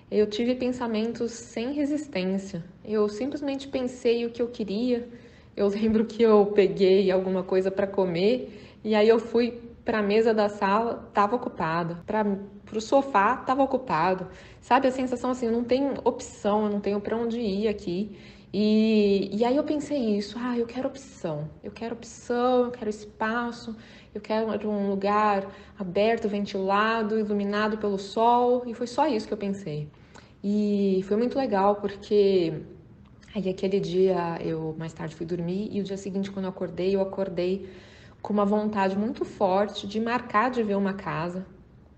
Eu 0.10 0.28
tive 0.28 0.56
pensamentos 0.56 1.32
sem 1.32 1.74
resistência. 1.74 2.64
Eu 2.84 3.08
simplesmente 3.08 3.68
pensei 3.68 4.26
o 4.26 4.32
que 4.32 4.42
eu 4.42 4.48
queria. 4.48 5.08
Eu 5.56 5.68
lembro 5.70 6.06
que 6.06 6.24
eu 6.24 6.48
peguei 6.48 7.12
alguma 7.12 7.44
coisa 7.44 7.70
para 7.70 7.86
comer 7.86 8.78
e 8.84 8.96
aí 8.96 9.08
eu 9.08 9.20
fui 9.20 9.62
para 9.86 10.00
a 10.00 10.04
mesa 10.04 10.34
da 10.34 10.50
sala, 10.50 11.06
estava 11.08 11.36
ocupada. 11.36 12.04
Para 12.06 12.26
o 12.78 12.82
sofá, 12.82 13.40
estava 13.42 13.64
ocupado. 13.64 14.28
Sabe 14.62 14.88
a 14.88 14.92
sensação 14.92 15.32
assim, 15.32 15.50
não 15.50 15.64
tem 15.64 15.94
opção, 16.04 16.66
eu 16.66 16.72
não 16.72 16.80
tenho 16.80 17.00
para 17.00 17.18
onde 17.18 17.40
ir 17.40 17.68
aqui. 17.68 18.18
E, 18.54 19.30
e 19.32 19.46
aí 19.46 19.56
eu 19.56 19.64
pensei 19.64 20.18
isso, 20.18 20.38
ah, 20.38 20.58
eu 20.58 20.66
quero 20.66 20.88
opção, 20.88 21.50
eu 21.64 21.72
quero 21.72 21.94
opção, 21.96 22.66
eu 22.66 22.72
quero 22.72 22.90
espaço, 22.90 23.76
eu 24.14 24.20
quero 24.20 24.70
um 24.70 24.90
lugar 24.90 25.50
aberto, 25.80 26.28
ventilado, 26.28 27.18
iluminado 27.18 27.78
pelo 27.78 27.98
sol, 27.98 28.64
e 28.68 28.74
foi 28.74 28.88
só 28.88 29.08
isso 29.08 29.26
que 29.26 29.34
eu 29.34 29.38
pensei. 29.38 29.90
E 30.44 31.02
foi 31.08 31.16
muito 31.16 31.38
legal 31.38 31.76
porque 31.76 32.62
aí 33.34 33.50
aquele 33.50 33.80
dia 33.80 34.38
eu 34.42 34.76
mais 34.78 34.92
tarde 34.92 35.16
fui 35.16 35.26
dormir 35.26 35.70
e 35.72 35.80
o 35.80 35.84
dia 35.84 35.96
seguinte 35.98 36.30
quando 36.30 36.46
eu 36.46 36.50
acordei, 36.50 36.94
eu 36.96 37.02
acordei 37.02 37.70
com 38.22 38.34
uma 38.34 38.46
vontade 38.46 38.98
muito 38.98 39.24
forte 39.24 39.88
de 39.88 40.00
marcar 40.00 40.52
de 40.52 40.62
ver 40.62 40.76
uma 40.76 40.94
casa 40.94 41.46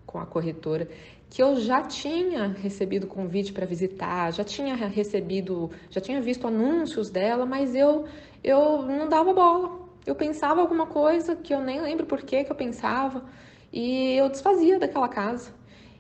com 0.05 0.19
a 0.19 0.25
corretora 0.25 0.88
que 1.33 1.41
eu 1.41 1.60
já 1.60 1.81
tinha 1.81 2.48
recebido 2.48 3.07
convite 3.07 3.51
para 3.51 3.65
visitar, 3.65 4.31
já 4.31 4.43
tinha 4.43 4.75
recebido, 4.75 5.72
já 5.89 6.00
tinha 6.00 6.22
visto 6.22 6.45
anúncios 6.45 7.10
dela, 7.10 7.43
mas 7.43 7.74
eu 7.74 8.05
eu 8.43 8.83
não 8.83 9.10
dava 9.10 9.33
bola. 9.33 9.79
Eu 10.05 10.13
pensava 10.13 10.62
alguma 10.62 10.86
coisa 10.86 11.36
que 11.36 11.51
eu 11.51 11.60
nem 11.60 11.81
lembro 11.81 12.05
por 12.05 12.22
que 12.22 12.43
que 12.43 12.51
eu 12.51 12.55
pensava 12.55 13.24
e 13.72 14.15
eu 14.15 14.29
desfazia 14.29 14.77
daquela 14.77 15.07
casa. 15.07 15.51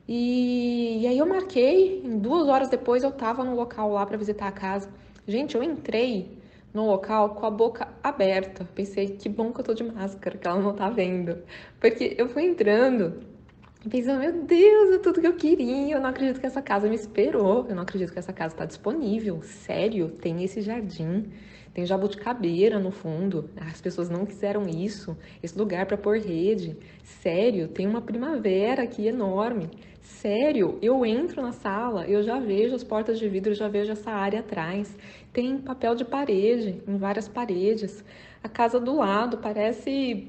E, 0.07 0.99
e 1.01 1.07
aí 1.07 1.17
eu 1.17 1.25
marquei, 1.25 2.03
em 2.05 2.19
duas 2.19 2.47
horas 2.47 2.69
depois 2.69 3.03
eu 3.03 3.09
estava 3.09 3.43
no 3.43 3.55
local 3.55 3.91
lá 3.91 4.05
para 4.05 4.17
visitar 4.17 4.47
a 4.47 4.51
casa. 4.51 4.87
Gente, 5.27 5.55
eu 5.55 5.63
entrei 5.63 6.37
no 6.71 6.85
local 6.85 7.29
com 7.35 7.45
a 7.47 7.49
boca 7.49 7.87
aberta. 8.03 8.67
Pensei, 8.75 9.07
que 9.07 9.29
bom 9.29 9.51
que 9.51 9.61
eu 9.61 9.65
tô 9.65 9.73
de 9.73 9.83
máscara, 9.83 10.37
que 10.37 10.47
ela 10.47 10.59
não 10.59 10.73
tá 10.75 10.89
vendo. 10.89 11.39
Porque 11.79 12.15
eu 12.19 12.29
fui 12.29 12.43
entrando 12.43 13.32
pensando, 13.89 14.19
meu 14.19 14.43
Deus, 14.43 14.95
é 14.95 14.97
tudo 14.99 15.21
que 15.21 15.27
eu 15.27 15.35
queria. 15.35 15.95
Eu 15.95 16.01
não 16.01 16.09
acredito 16.09 16.39
que 16.39 16.45
essa 16.45 16.61
casa 16.61 16.87
me 16.87 16.95
esperou. 16.95 17.65
Eu 17.67 17.75
não 17.75 17.83
acredito 17.83 18.11
que 18.11 18.19
essa 18.19 18.33
casa 18.33 18.53
está 18.53 18.65
disponível. 18.65 19.41
Sério, 19.41 20.09
tem 20.09 20.43
esse 20.43 20.61
jardim. 20.61 21.31
Tem 21.73 21.85
jabuticabeira 21.85 22.79
no 22.79 22.91
fundo. 22.91 23.49
As 23.57 23.81
pessoas 23.81 24.09
não 24.09 24.25
quiseram 24.25 24.67
isso. 24.67 25.17
Esse 25.41 25.57
lugar 25.57 25.85
para 25.85 25.97
pôr 25.97 26.17
rede. 26.19 26.77
Sério, 27.03 27.67
tem 27.67 27.87
uma 27.87 28.01
primavera 28.01 28.83
aqui 28.83 29.07
enorme. 29.07 29.69
Sério, 30.03 30.77
eu 30.81 31.05
entro 31.05 31.41
na 31.41 31.51
sala, 31.51 32.05
eu 32.05 32.21
já 32.23 32.37
vejo 32.39 32.75
as 32.75 32.83
portas 32.83 33.17
de 33.17 33.27
vidro, 33.27 33.53
já 33.53 33.67
vejo 33.69 33.91
essa 33.91 34.11
área 34.11 34.41
atrás. 34.41 34.97
Tem 35.31 35.57
papel 35.57 35.95
de 35.95 36.05
parede 36.05 36.81
em 36.87 36.97
várias 36.97 37.27
paredes. 37.27 38.03
A 38.43 38.49
casa 38.49 38.79
do 38.79 38.97
lado 38.97 39.37
parece 39.37 40.27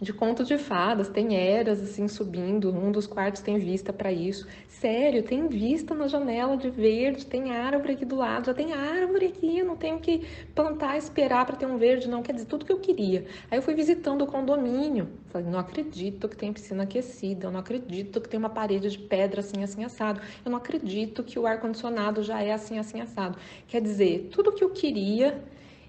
de 0.00 0.12
conto 0.12 0.44
de 0.44 0.58
fadas, 0.58 1.08
tem 1.08 1.36
eras 1.36 1.80
assim 1.82 2.06
subindo, 2.06 2.70
um 2.70 2.92
dos 2.92 3.06
quartos 3.06 3.40
tem 3.40 3.58
vista 3.58 3.92
para 3.92 4.12
isso. 4.12 4.46
Sério, 4.68 5.22
tem 5.22 5.48
vista 5.48 5.94
na 5.94 6.06
janela 6.06 6.56
de 6.56 6.68
verde, 6.68 7.24
tem 7.24 7.50
árvore 7.50 7.94
aqui 7.94 8.04
do 8.04 8.14
lado, 8.14 8.46
já 8.46 8.54
tem 8.54 8.74
árvore 8.74 9.26
aqui, 9.26 9.58
eu 9.58 9.64
não 9.64 9.76
tenho 9.76 9.98
que 9.98 10.26
plantar, 10.54 10.98
esperar 10.98 11.46
para 11.46 11.56
ter 11.56 11.66
um 11.66 11.78
verde, 11.78 12.08
não, 12.08 12.22
quer 12.22 12.34
dizer, 12.34 12.46
tudo 12.46 12.64
que 12.66 12.72
eu 12.72 12.78
queria. 12.78 13.24
Aí 13.50 13.56
eu 13.56 13.62
fui 13.62 13.74
visitando 13.74 14.22
o 14.22 14.26
condomínio, 14.26 15.08
falei, 15.30 15.48
não 15.48 15.58
acredito 15.58 16.28
que 16.28 16.36
tem 16.36 16.52
piscina 16.52 16.82
aquecida, 16.82 17.46
eu 17.46 17.50
não 17.50 17.60
acredito 17.60 18.20
que 18.20 18.28
tem 18.28 18.38
uma 18.38 18.50
parede 18.50 18.90
de 18.90 18.98
pedra 18.98 19.40
assim, 19.40 19.62
assim, 19.62 19.82
assado, 19.82 20.20
eu 20.44 20.50
não 20.50 20.58
acredito 20.58 21.22
que 21.22 21.38
o 21.38 21.46
ar-condicionado 21.46 22.22
já 22.22 22.42
é 22.42 22.52
assim, 22.52 22.78
assim, 22.78 23.00
assado. 23.00 23.38
Quer 23.66 23.80
dizer, 23.80 24.28
tudo 24.30 24.52
que 24.52 24.62
eu 24.62 24.70
queria 24.70 25.42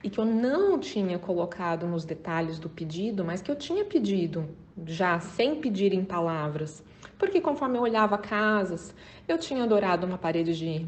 e 0.08 0.10
que 0.10 0.20
eu 0.20 0.24
não 0.24 0.80
tinha 0.80 1.20
colocado 1.20 1.86
nos 1.86 2.06
detalhes 2.06 2.60
do 2.60 2.70
pedido, 2.70 3.26
mas 3.26 3.42
que 3.42 3.52
eu 3.52 3.58
tinha 3.58 3.84
pedido 3.84 4.48
já 4.86 5.20
sem 5.20 5.56
pedir 5.56 5.92
em 5.92 6.06
palavras. 6.06 6.82
Porque 7.20 7.42
conforme 7.42 7.78
eu 7.78 7.82
olhava 7.82 8.18
casas, 8.18 8.96
eu 9.28 9.38
tinha 9.38 9.66
adorado 9.66 10.08
uma 10.08 10.18
parede 10.18 10.58
de, 10.58 10.86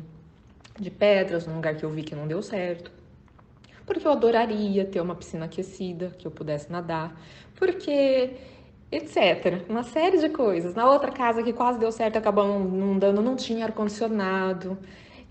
de 0.80 0.90
pedras 0.90 1.46
num 1.46 1.56
lugar 1.56 1.76
que 1.76 1.84
eu 1.84 1.90
vi 1.90 2.02
que 2.02 2.16
não 2.16 2.30
deu 2.30 2.42
certo. 2.42 2.94
Porque 3.86 4.08
eu 4.08 4.12
adoraria 4.14 4.86
ter 4.86 5.02
uma 5.02 5.16
piscina 5.16 5.48
aquecida, 5.48 6.16
que 6.18 6.26
eu 6.26 6.32
pudesse 6.32 6.72
nadar. 6.72 7.14
Porque 7.56 8.38
etc. 8.90 9.66
Uma 9.68 9.84
série 9.84 10.18
de 10.18 10.30
coisas. 10.30 10.74
Na 10.74 10.90
outra 10.90 11.12
casa 11.12 11.44
que 11.44 11.52
quase 11.52 11.78
deu 11.78 11.92
certo, 11.92 12.16
acabou 12.16 12.48
não 12.58 12.98
dando, 12.98 13.22
não 13.22 13.36
tinha 13.36 13.66
ar-condicionado. 13.66 14.78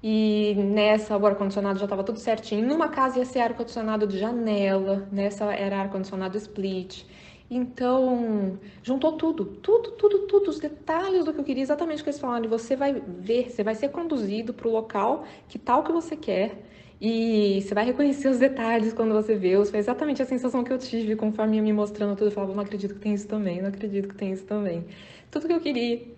E 0.03 0.55
nessa 0.57 1.17
o 1.17 1.27
ar-condicionado 1.27 1.79
já 1.79 1.87
estava 1.87 2.05
tudo 2.05 2.19
certinho. 2.19 2.67
Numa 2.67 2.89
casa 2.89 3.19
ia 3.19 3.25
ser 3.25 3.41
ar-condicionado 3.41 4.07
de 4.07 4.19
janela, 4.19 5.09
nessa 5.11 5.53
era 5.53 5.79
ar-condicionado 5.79 6.37
split. 6.37 7.05
Então, 7.51 8.59
juntou 8.83 9.13
tudo, 9.17 9.45
tudo, 9.45 9.93
tudo, 9.93 10.19
tudo, 10.27 10.51
os 10.51 10.61
detalhes 10.61 11.25
do 11.25 11.33
que 11.33 11.41
eu 11.41 11.45
queria, 11.45 11.63
exatamente 11.63 12.01
o 12.01 12.05
que 12.05 12.11
eles 12.11 12.21
falaram. 12.21 12.45
E 12.45 12.49
você 12.49 12.77
vai 12.77 12.93
ver, 12.93 13.51
você 13.51 13.65
vai 13.65 13.75
ser 13.75 13.89
conduzido 13.89 14.53
para 14.53 14.69
o 14.69 14.71
local 14.71 15.25
que 15.49 15.59
tal 15.59 15.83
que 15.83 15.91
você 15.91 16.15
quer. 16.17 16.65
E 17.01 17.63
você 17.63 17.75
vai 17.75 17.85
reconhecer 17.85 18.29
os 18.29 18.39
detalhes 18.39 18.93
quando 18.93 19.15
você 19.15 19.35
vê. 19.37 19.65
Foi 19.65 19.79
exatamente 19.79 20.21
a 20.21 20.27
sensação 20.27 20.65
que 20.65 20.73
eu 20.73 20.79
tive 20.79 21.17
conforme 21.17 21.57
ia 21.57 21.63
me 21.63 21.73
mostrando 21.73 22.17
tudo. 22.17 22.27
Eu 22.27 22.33
falava, 22.33 22.55
não 22.55 22.63
acredito 22.63 22.95
que 22.95 23.01
tem 23.01 23.15
isso 23.15 23.29
também, 23.29 23.63
não 23.63 23.69
acredito 23.69 24.09
que 24.09 24.15
tem 24.15 24.33
isso 24.33 24.45
também. 24.45 24.85
Tudo 25.31 25.47
que 25.47 25.53
eu 25.53 25.61
queria 25.61 26.18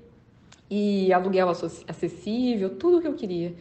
e 0.70 1.12
aluguel 1.12 1.48
acessível, 1.48 2.76
tudo 2.76 2.98
o 2.98 3.00
que 3.00 3.08
eu 3.08 3.14
queria. 3.14 3.54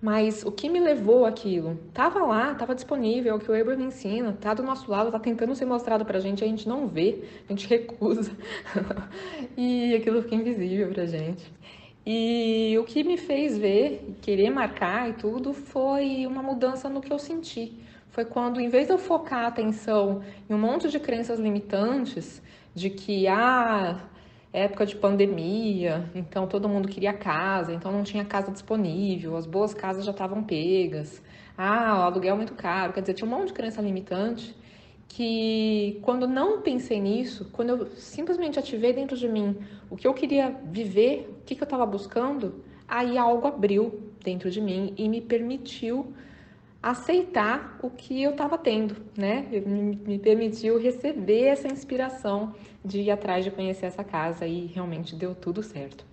Mas 0.00 0.44
o 0.44 0.52
que 0.52 0.68
me 0.68 0.80
levou 0.80 1.24
aquilo? 1.24 1.78
Tava 1.94 2.18
lá, 2.24 2.54
tava 2.54 2.74
disponível, 2.74 3.32
é 3.32 3.36
o 3.36 3.38
que 3.38 3.50
o 3.50 3.58
Abraham 3.58 3.86
ensina, 3.86 4.36
tá 4.38 4.52
do 4.52 4.62
nosso 4.62 4.90
lado, 4.90 5.10
tá 5.10 5.18
tentando 5.18 5.54
ser 5.54 5.64
mostrado 5.64 6.04
pra 6.04 6.20
gente, 6.20 6.44
a 6.44 6.46
gente 6.46 6.68
não 6.68 6.86
vê, 6.86 7.24
a 7.48 7.52
gente 7.52 7.66
recusa. 7.66 8.30
e 9.56 9.94
aquilo 9.94 10.20
fica 10.22 10.34
invisível 10.34 10.88
pra 10.88 11.06
gente. 11.06 11.50
E 12.06 12.76
o 12.78 12.84
que 12.84 13.02
me 13.02 13.16
fez 13.16 13.56
ver, 13.56 14.16
querer 14.20 14.50
marcar 14.50 15.08
e 15.08 15.14
tudo, 15.14 15.54
foi 15.54 16.26
uma 16.26 16.42
mudança 16.42 16.86
no 16.88 17.00
que 17.00 17.10
eu 17.10 17.18
senti. 17.18 17.72
Foi 18.10 18.26
quando, 18.26 18.60
em 18.60 18.68
vez 18.68 18.86
de 18.86 18.92
eu 18.92 18.98
focar 18.98 19.44
a 19.44 19.46
atenção 19.46 20.22
em 20.48 20.54
um 20.54 20.58
monte 20.58 20.90
de 20.90 21.00
crenças 21.00 21.40
limitantes, 21.40 22.42
de 22.74 22.90
que, 22.90 23.26
ah, 23.26 23.98
época 24.54 24.86
de 24.86 24.94
pandemia, 24.94 26.08
então 26.14 26.46
todo 26.46 26.68
mundo 26.68 26.86
queria 26.86 27.12
casa, 27.12 27.74
então 27.74 27.90
não 27.90 28.04
tinha 28.04 28.24
casa 28.24 28.52
disponível, 28.52 29.36
as 29.36 29.46
boas 29.46 29.74
casas 29.74 30.04
já 30.04 30.12
estavam 30.12 30.44
pegas. 30.44 31.20
Ah, 31.58 31.98
o 31.98 32.02
aluguel 32.02 32.34
é 32.34 32.36
muito 32.36 32.54
caro, 32.54 32.92
quer 32.92 33.00
dizer, 33.00 33.14
tinha 33.14 33.26
um 33.26 33.30
monte 33.30 33.48
de 33.48 33.52
crença 33.52 33.82
limitante 33.82 34.54
que 35.08 35.98
quando 36.02 36.28
não 36.28 36.62
pensei 36.62 37.00
nisso, 37.00 37.50
quando 37.52 37.70
eu 37.70 37.86
simplesmente 37.96 38.56
ativei 38.56 38.92
dentro 38.92 39.16
de 39.16 39.28
mim 39.28 39.56
o 39.90 39.96
que 39.96 40.06
eu 40.06 40.14
queria 40.14 40.56
viver, 40.64 41.28
o 41.40 41.44
que, 41.44 41.56
que 41.56 41.62
eu 41.62 41.66
estava 41.66 41.84
buscando, 41.84 42.64
aí 42.86 43.18
algo 43.18 43.48
abriu 43.48 44.12
dentro 44.22 44.50
de 44.50 44.60
mim 44.60 44.94
e 44.96 45.08
me 45.08 45.20
permitiu 45.20 46.14
aceitar 46.84 47.78
o 47.80 47.88
que 47.88 48.22
eu 48.22 48.32
estava 48.32 48.58
tendo, 48.58 48.94
né? 49.16 49.46
Me, 49.50 49.96
me, 49.96 50.18
permitiu 50.18 50.78
receber 50.78 51.44
essa 51.44 51.66
inspiração 51.66 52.54
de 52.84 53.00
ir 53.00 53.10
atrás 53.10 53.42
de 53.42 53.50
conhecer 53.50 53.86
essa 53.86 54.04
casa 54.04 54.46
e 54.46 54.66
realmente 54.66 55.16
deu 55.16 55.34
tudo 55.34 55.62
certo. 55.62 56.04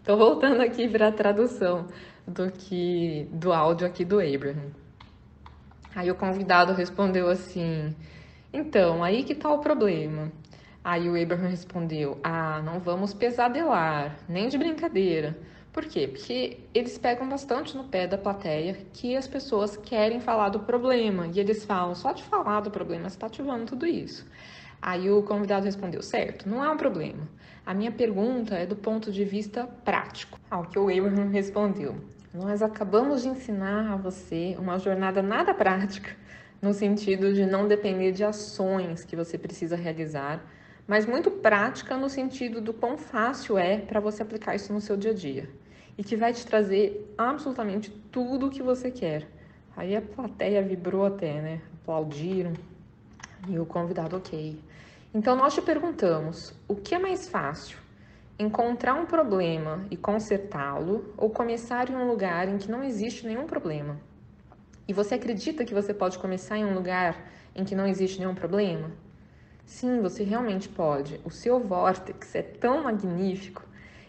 Então, 0.00 0.16
voltando 0.16 0.62
aqui 0.62 0.88
para 0.88 1.08
a 1.08 1.12
tradução 1.12 1.86
do 2.26 2.50
que 2.50 3.28
do 3.30 3.52
áudio 3.52 3.86
aqui 3.86 4.06
do 4.06 4.18
Abraham. 4.18 4.70
Aí 5.94 6.10
o 6.10 6.14
convidado 6.14 6.72
respondeu 6.72 7.28
assim: 7.28 7.94
Então, 8.50 9.04
aí 9.04 9.22
que 9.22 9.34
tá 9.34 9.52
o 9.52 9.58
problema. 9.58 10.32
Aí 10.82 11.10
o 11.10 11.22
Abraham 11.22 11.48
respondeu: 11.48 12.18
Ah, 12.24 12.62
não 12.64 12.80
vamos 12.80 13.12
pesadelar, 13.12 14.16
nem 14.26 14.48
de 14.48 14.56
brincadeira. 14.56 15.36
Por 15.78 15.86
quê? 15.86 16.08
Porque 16.08 16.58
eles 16.74 16.98
pegam 16.98 17.28
bastante 17.28 17.76
no 17.76 17.84
pé 17.84 18.04
da 18.04 18.18
plateia 18.18 18.76
que 18.92 19.14
as 19.14 19.28
pessoas 19.28 19.76
querem 19.76 20.18
falar 20.18 20.48
do 20.48 20.58
problema 20.58 21.28
e 21.28 21.38
eles 21.38 21.64
falam: 21.64 21.94
só 21.94 22.10
de 22.10 22.24
falar 22.24 22.62
do 22.62 22.68
problema 22.68 23.06
está 23.06 23.28
ativando 23.28 23.64
tudo 23.64 23.86
isso. 23.86 24.26
Aí 24.82 25.08
o 25.08 25.22
convidado 25.22 25.66
respondeu: 25.66 26.02
certo, 26.02 26.48
não 26.48 26.64
é 26.64 26.68
um 26.68 26.76
problema. 26.76 27.28
A 27.64 27.72
minha 27.72 27.92
pergunta 27.92 28.56
é 28.56 28.66
do 28.66 28.74
ponto 28.74 29.12
de 29.12 29.24
vista 29.24 29.68
prático. 29.84 30.40
Ao 30.50 30.64
que 30.64 30.80
o 30.80 30.88
Abraham 30.88 31.28
respondeu: 31.28 31.94
nós 32.34 32.60
acabamos 32.60 33.22
de 33.22 33.28
ensinar 33.28 33.92
a 33.92 33.96
você 33.96 34.56
uma 34.58 34.80
jornada 34.80 35.22
nada 35.22 35.54
prática, 35.54 36.10
no 36.60 36.74
sentido 36.74 37.32
de 37.32 37.46
não 37.46 37.68
depender 37.68 38.10
de 38.10 38.24
ações 38.24 39.04
que 39.04 39.14
você 39.14 39.38
precisa 39.38 39.76
realizar, 39.76 40.44
mas 40.88 41.06
muito 41.06 41.30
prática 41.30 41.96
no 41.96 42.10
sentido 42.10 42.60
do 42.60 42.74
quão 42.74 42.98
fácil 42.98 43.56
é 43.56 43.78
para 43.78 44.00
você 44.00 44.24
aplicar 44.24 44.56
isso 44.56 44.72
no 44.72 44.80
seu 44.80 44.96
dia 44.96 45.12
a 45.12 45.14
dia 45.14 45.48
e 45.98 46.04
que 46.04 46.16
vai 46.16 46.32
te 46.32 46.46
trazer 46.46 47.12
absolutamente 47.18 47.90
tudo 47.90 48.46
o 48.46 48.50
que 48.50 48.62
você 48.62 48.88
quer. 48.88 49.28
Aí 49.76 49.96
a 49.96 50.00
plateia 50.00 50.62
vibrou 50.62 51.04
até, 51.04 51.40
né? 51.42 51.60
Aplaudiram 51.82 52.52
e 53.48 53.58
o 53.58 53.66
convidado, 53.66 54.16
ok. 54.16 54.58
Então 55.12 55.34
nós 55.34 55.54
te 55.54 55.60
perguntamos: 55.60 56.54
o 56.68 56.76
que 56.76 56.94
é 56.94 56.98
mais 56.98 57.28
fácil? 57.28 57.78
Encontrar 58.38 58.94
um 58.94 59.06
problema 59.06 59.84
e 59.90 59.96
consertá-lo 59.96 61.12
ou 61.16 61.28
começar 61.28 61.90
em 61.90 61.96
um 61.96 62.06
lugar 62.06 62.48
em 62.48 62.56
que 62.56 62.70
não 62.70 62.84
existe 62.84 63.26
nenhum 63.26 63.46
problema? 63.46 63.96
E 64.86 64.92
você 64.92 65.16
acredita 65.16 65.64
que 65.64 65.74
você 65.74 65.92
pode 65.92 66.18
começar 66.18 66.56
em 66.56 66.64
um 66.64 66.72
lugar 66.72 67.28
em 67.54 67.64
que 67.64 67.74
não 67.74 67.86
existe 67.86 68.20
nenhum 68.20 68.34
problema? 68.34 68.92
Sim, 69.66 70.00
você 70.00 70.22
realmente 70.22 70.68
pode. 70.68 71.20
O 71.24 71.30
seu 71.30 71.58
vórtex 71.58 72.34
é 72.36 72.42
tão 72.42 72.84
magnífico 72.84 73.67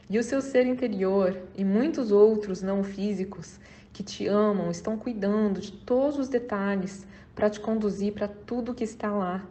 e 0.10 0.18
o 0.18 0.24
seu 0.24 0.42
ser 0.42 0.66
interior 0.66 1.38
e 1.56 1.63
muitos 1.63 2.12
outros 2.12 2.62
não 2.62 2.84
físicos 2.84 3.60
que 3.94 4.01
te 4.01 4.28
amam 4.28 4.72
estão 4.72 4.98
cuidando 4.98 5.62
de 5.62 5.72
todos 5.72 6.18
os 6.18 6.28
detalhes 6.28 7.06
para 7.36 7.50
te 7.50 7.60
conduzir 7.60 8.13
para 8.13 8.28
tudo 8.28 8.74
que 8.74 8.84
está 8.84 9.12
lá. 9.12 9.46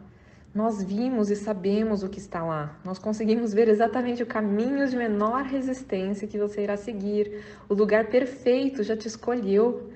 Nós 0.53 0.83
vimos 0.83 1.29
e 1.29 1.35
sabemos 1.35 2.03
o 2.03 2.09
que 2.09 2.17
está 2.17 2.43
lá. 2.43 2.77
Nós 2.83 2.97
conseguimos 2.97 3.53
ver 3.53 3.67
exatamente 3.67 4.23
o 4.23 4.25
caminho 4.25 4.87
de 4.87 4.97
menor 4.97 5.43
resistência 5.43 6.27
que 6.27 6.39
você 6.39 6.63
irá 6.63 6.75
seguir. 6.75 7.43
O 7.69 7.73
lugar 7.73 8.07
perfeito 8.07 8.83
já 8.83 8.97
te 8.97 9.07
escolheu, 9.07 9.91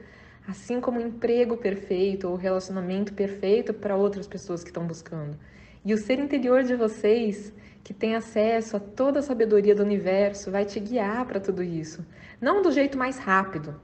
assim 0.47 0.79
como 0.79 0.99
o 0.99 1.01
emprego 1.01 1.57
perfeito 1.57 2.27
ou 2.27 2.35
o 2.35 2.37
relacionamento 2.37 3.13
perfeito 3.13 3.73
para 3.73 3.95
outras 3.95 4.27
pessoas 4.27 4.63
que 4.63 4.69
estão 4.69 4.85
buscando. 4.85 5.35
E 5.83 5.93
o 5.93 5.97
ser 5.97 6.19
interior 6.19 6.63
de 6.63 6.75
vocês, 6.75 7.51
que 7.83 7.93
tem 7.93 8.15
acesso 8.15 8.77
a 8.77 8.79
toda 8.79 9.19
a 9.19 9.23
sabedoria 9.23 9.75
do 9.75 9.83
universo, 9.83 10.49
vai 10.49 10.63
te 10.63 10.79
guiar 10.79 11.25
para 11.25 11.39
tudo 11.39 11.61
isso. 11.61 12.05
Não 12.39 12.61
do 12.61 12.71
jeito 12.71 12.97
mais 12.97 13.17
rápido, 13.17 13.79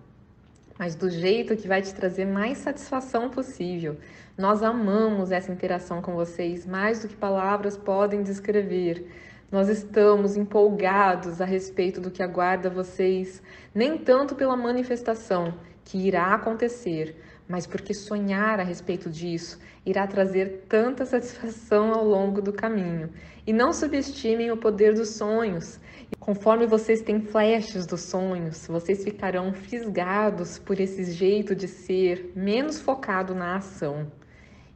mas 0.77 0.95
do 0.95 1.09
jeito 1.09 1.57
que 1.57 1.67
vai 1.67 1.81
te 1.81 1.93
trazer 1.93 2.25
mais 2.25 2.59
satisfação 2.59 3.29
possível. 3.29 3.97
Nós 4.37 4.63
amamos 4.63 5.31
essa 5.31 5.51
interação 5.51 6.01
com 6.01 6.13
vocês 6.13 6.65
mais 6.65 7.01
do 7.01 7.09
que 7.09 7.15
palavras 7.17 7.75
podem 7.75 8.23
descrever. 8.23 9.05
Nós 9.51 9.67
estamos 9.67 10.37
empolgados 10.37 11.41
a 11.41 11.45
respeito 11.45 11.99
do 11.99 12.09
que 12.09 12.23
aguarda 12.23 12.69
vocês, 12.69 13.43
nem 13.75 13.97
tanto 13.97 14.35
pela 14.35 14.55
manifestação 14.55 15.53
que 15.83 15.97
irá 15.97 16.35
acontecer, 16.35 17.17
mas 17.49 17.65
porque 17.65 17.95
sonhar 17.95 18.59
a 18.59 18.63
respeito 18.63 19.09
disso 19.09 19.59
irá 19.83 20.05
trazer 20.05 20.65
tanta 20.69 21.03
satisfação 21.03 21.91
ao 21.91 22.05
longo 22.05 22.43
do 22.43 22.53
caminho. 22.53 23.09
E 23.47 23.51
não 23.51 23.73
subestimem 23.73 24.51
o 24.51 24.57
poder 24.57 24.93
dos 24.93 25.09
sonhos. 25.15 25.79
Conforme 26.19 26.67
vocês 26.67 27.01
têm 27.01 27.19
flashes 27.19 27.87
dos 27.87 28.01
sonhos, 28.01 28.67
vocês 28.67 29.03
ficarão 29.03 29.51
fisgados 29.51 30.59
por 30.59 30.79
esse 30.79 31.11
jeito 31.11 31.55
de 31.55 31.67
ser 31.67 32.31
menos 32.35 32.79
focado 32.79 33.33
na 33.33 33.55
ação. 33.55 34.11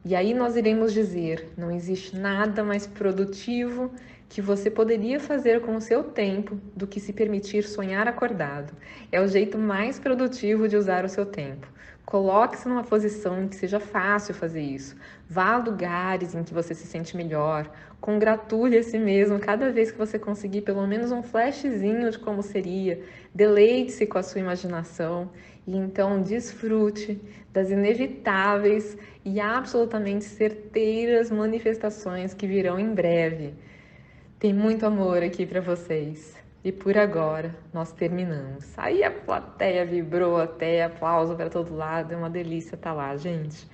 E 0.04 0.16
aí 0.16 0.34
nós 0.34 0.56
iremos 0.56 0.92
dizer: 0.92 1.52
não 1.56 1.70
existe 1.70 2.16
nada 2.16 2.64
mais 2.64 2.88
produtivo 2.88 3.92
que 4.34 4.42
você 4.42 4.68
poderia 4.68 5.20
fazer 5.20 5.60
com 5.60 5.76
o 5.76 5.80
seu 5.80 6.02
tempo 6.02 6.58
do 6.74 6.88
que 6.88 6.98
se 6.98 7.12
permitir 7.12 7.62
sonhar 7.62 8.08
acordado. 8.08 8.72
É 9.12 9.20
o 9.20 9.28
jeito 9.28 9.56
mais 9.56 10.00
produtivo 10.00 10.66
de 10.66 10.76
usar 10.76 11.04
o 11.04 11.08
seu 11.08 11.24
tempo. 11.24 11.68
Coloque-se 12.04 12.68
numa 12.68 12.82
posição 12.82 13.40
em 13.40 13.46
que 13.46 13.54
seja 13.54 13.78
fácil 13.78 14.34
fazer 14.34 14.60
isso. 14.60 14.96
Vá 15.30 15.52
a 15.52 15.58
lugares 15.58 16.34
em 16.34 16.42
que 16.42 16.52
você 16.52 16.74
se 16.74 16.84
sente 16.84 17.16
melhor. 17.16 17.70
Congratule 18.00 18.76
a 18.76 18.82
si 18.82 18.98
mesmo 18.98 19.38
cada 19.38 19.70
vez 19.70 19.92
que 19.92 19.98
você 19.98 20.18
conseguir 20.18 20.62
pelo 20.62 20.84
menos 20.84 21.12
um 21.12 21.22
flashzinho 21.22 22.10
de 22.10 22.18
como 22.18 22.42
seria. 22.42 23.04
Deleite-se 23.32 24.04
com 24.04 24.18
a 24.18 24.22
sua 24.24 24.40
imaginação 24.40 25.30
e 25.64 25.76
então 25.76 26.20
desfrute 26.20 27.20
das 27.52 27.70
inevitáveis 27.70 28.98
e 29.24 29.38
absolutamente 29.38 30.24
certeiras 30.24 31.30
manifestações 31.30 32.34
que 32.34 32.48
virão 32.48 32.80
em 32.80 32.92
breve. 32.92 33.54
Tem 34.44 34.52
muito 34.52 34.84
amor 34.84 35.22
aqui 35.22 35.46
para 35.46 35.62
vocês. 35.62 36.36
E 36.62 36.70
por 36.70 36.98
agora 36.98 37.56
nós 37.72 37.92
terminamos. 37.92 38.78
Aí 38.78 39.02
a 39.02 39.10
plateia 39.10 39.86
vibrou 39.86 40.36
até, 40.36 40.84
aplauso 40.84 41.34
para 41.34 41.48
todo 41.48 41.74
lado, 41.74 42.12
é 42.12 42.16
uma 42.18 42.28
delícia 42.28 42.74
estar 42.74 42.90
tá 42.90 42.92
lá, 42.94 43.16
gente. 43.16 43.66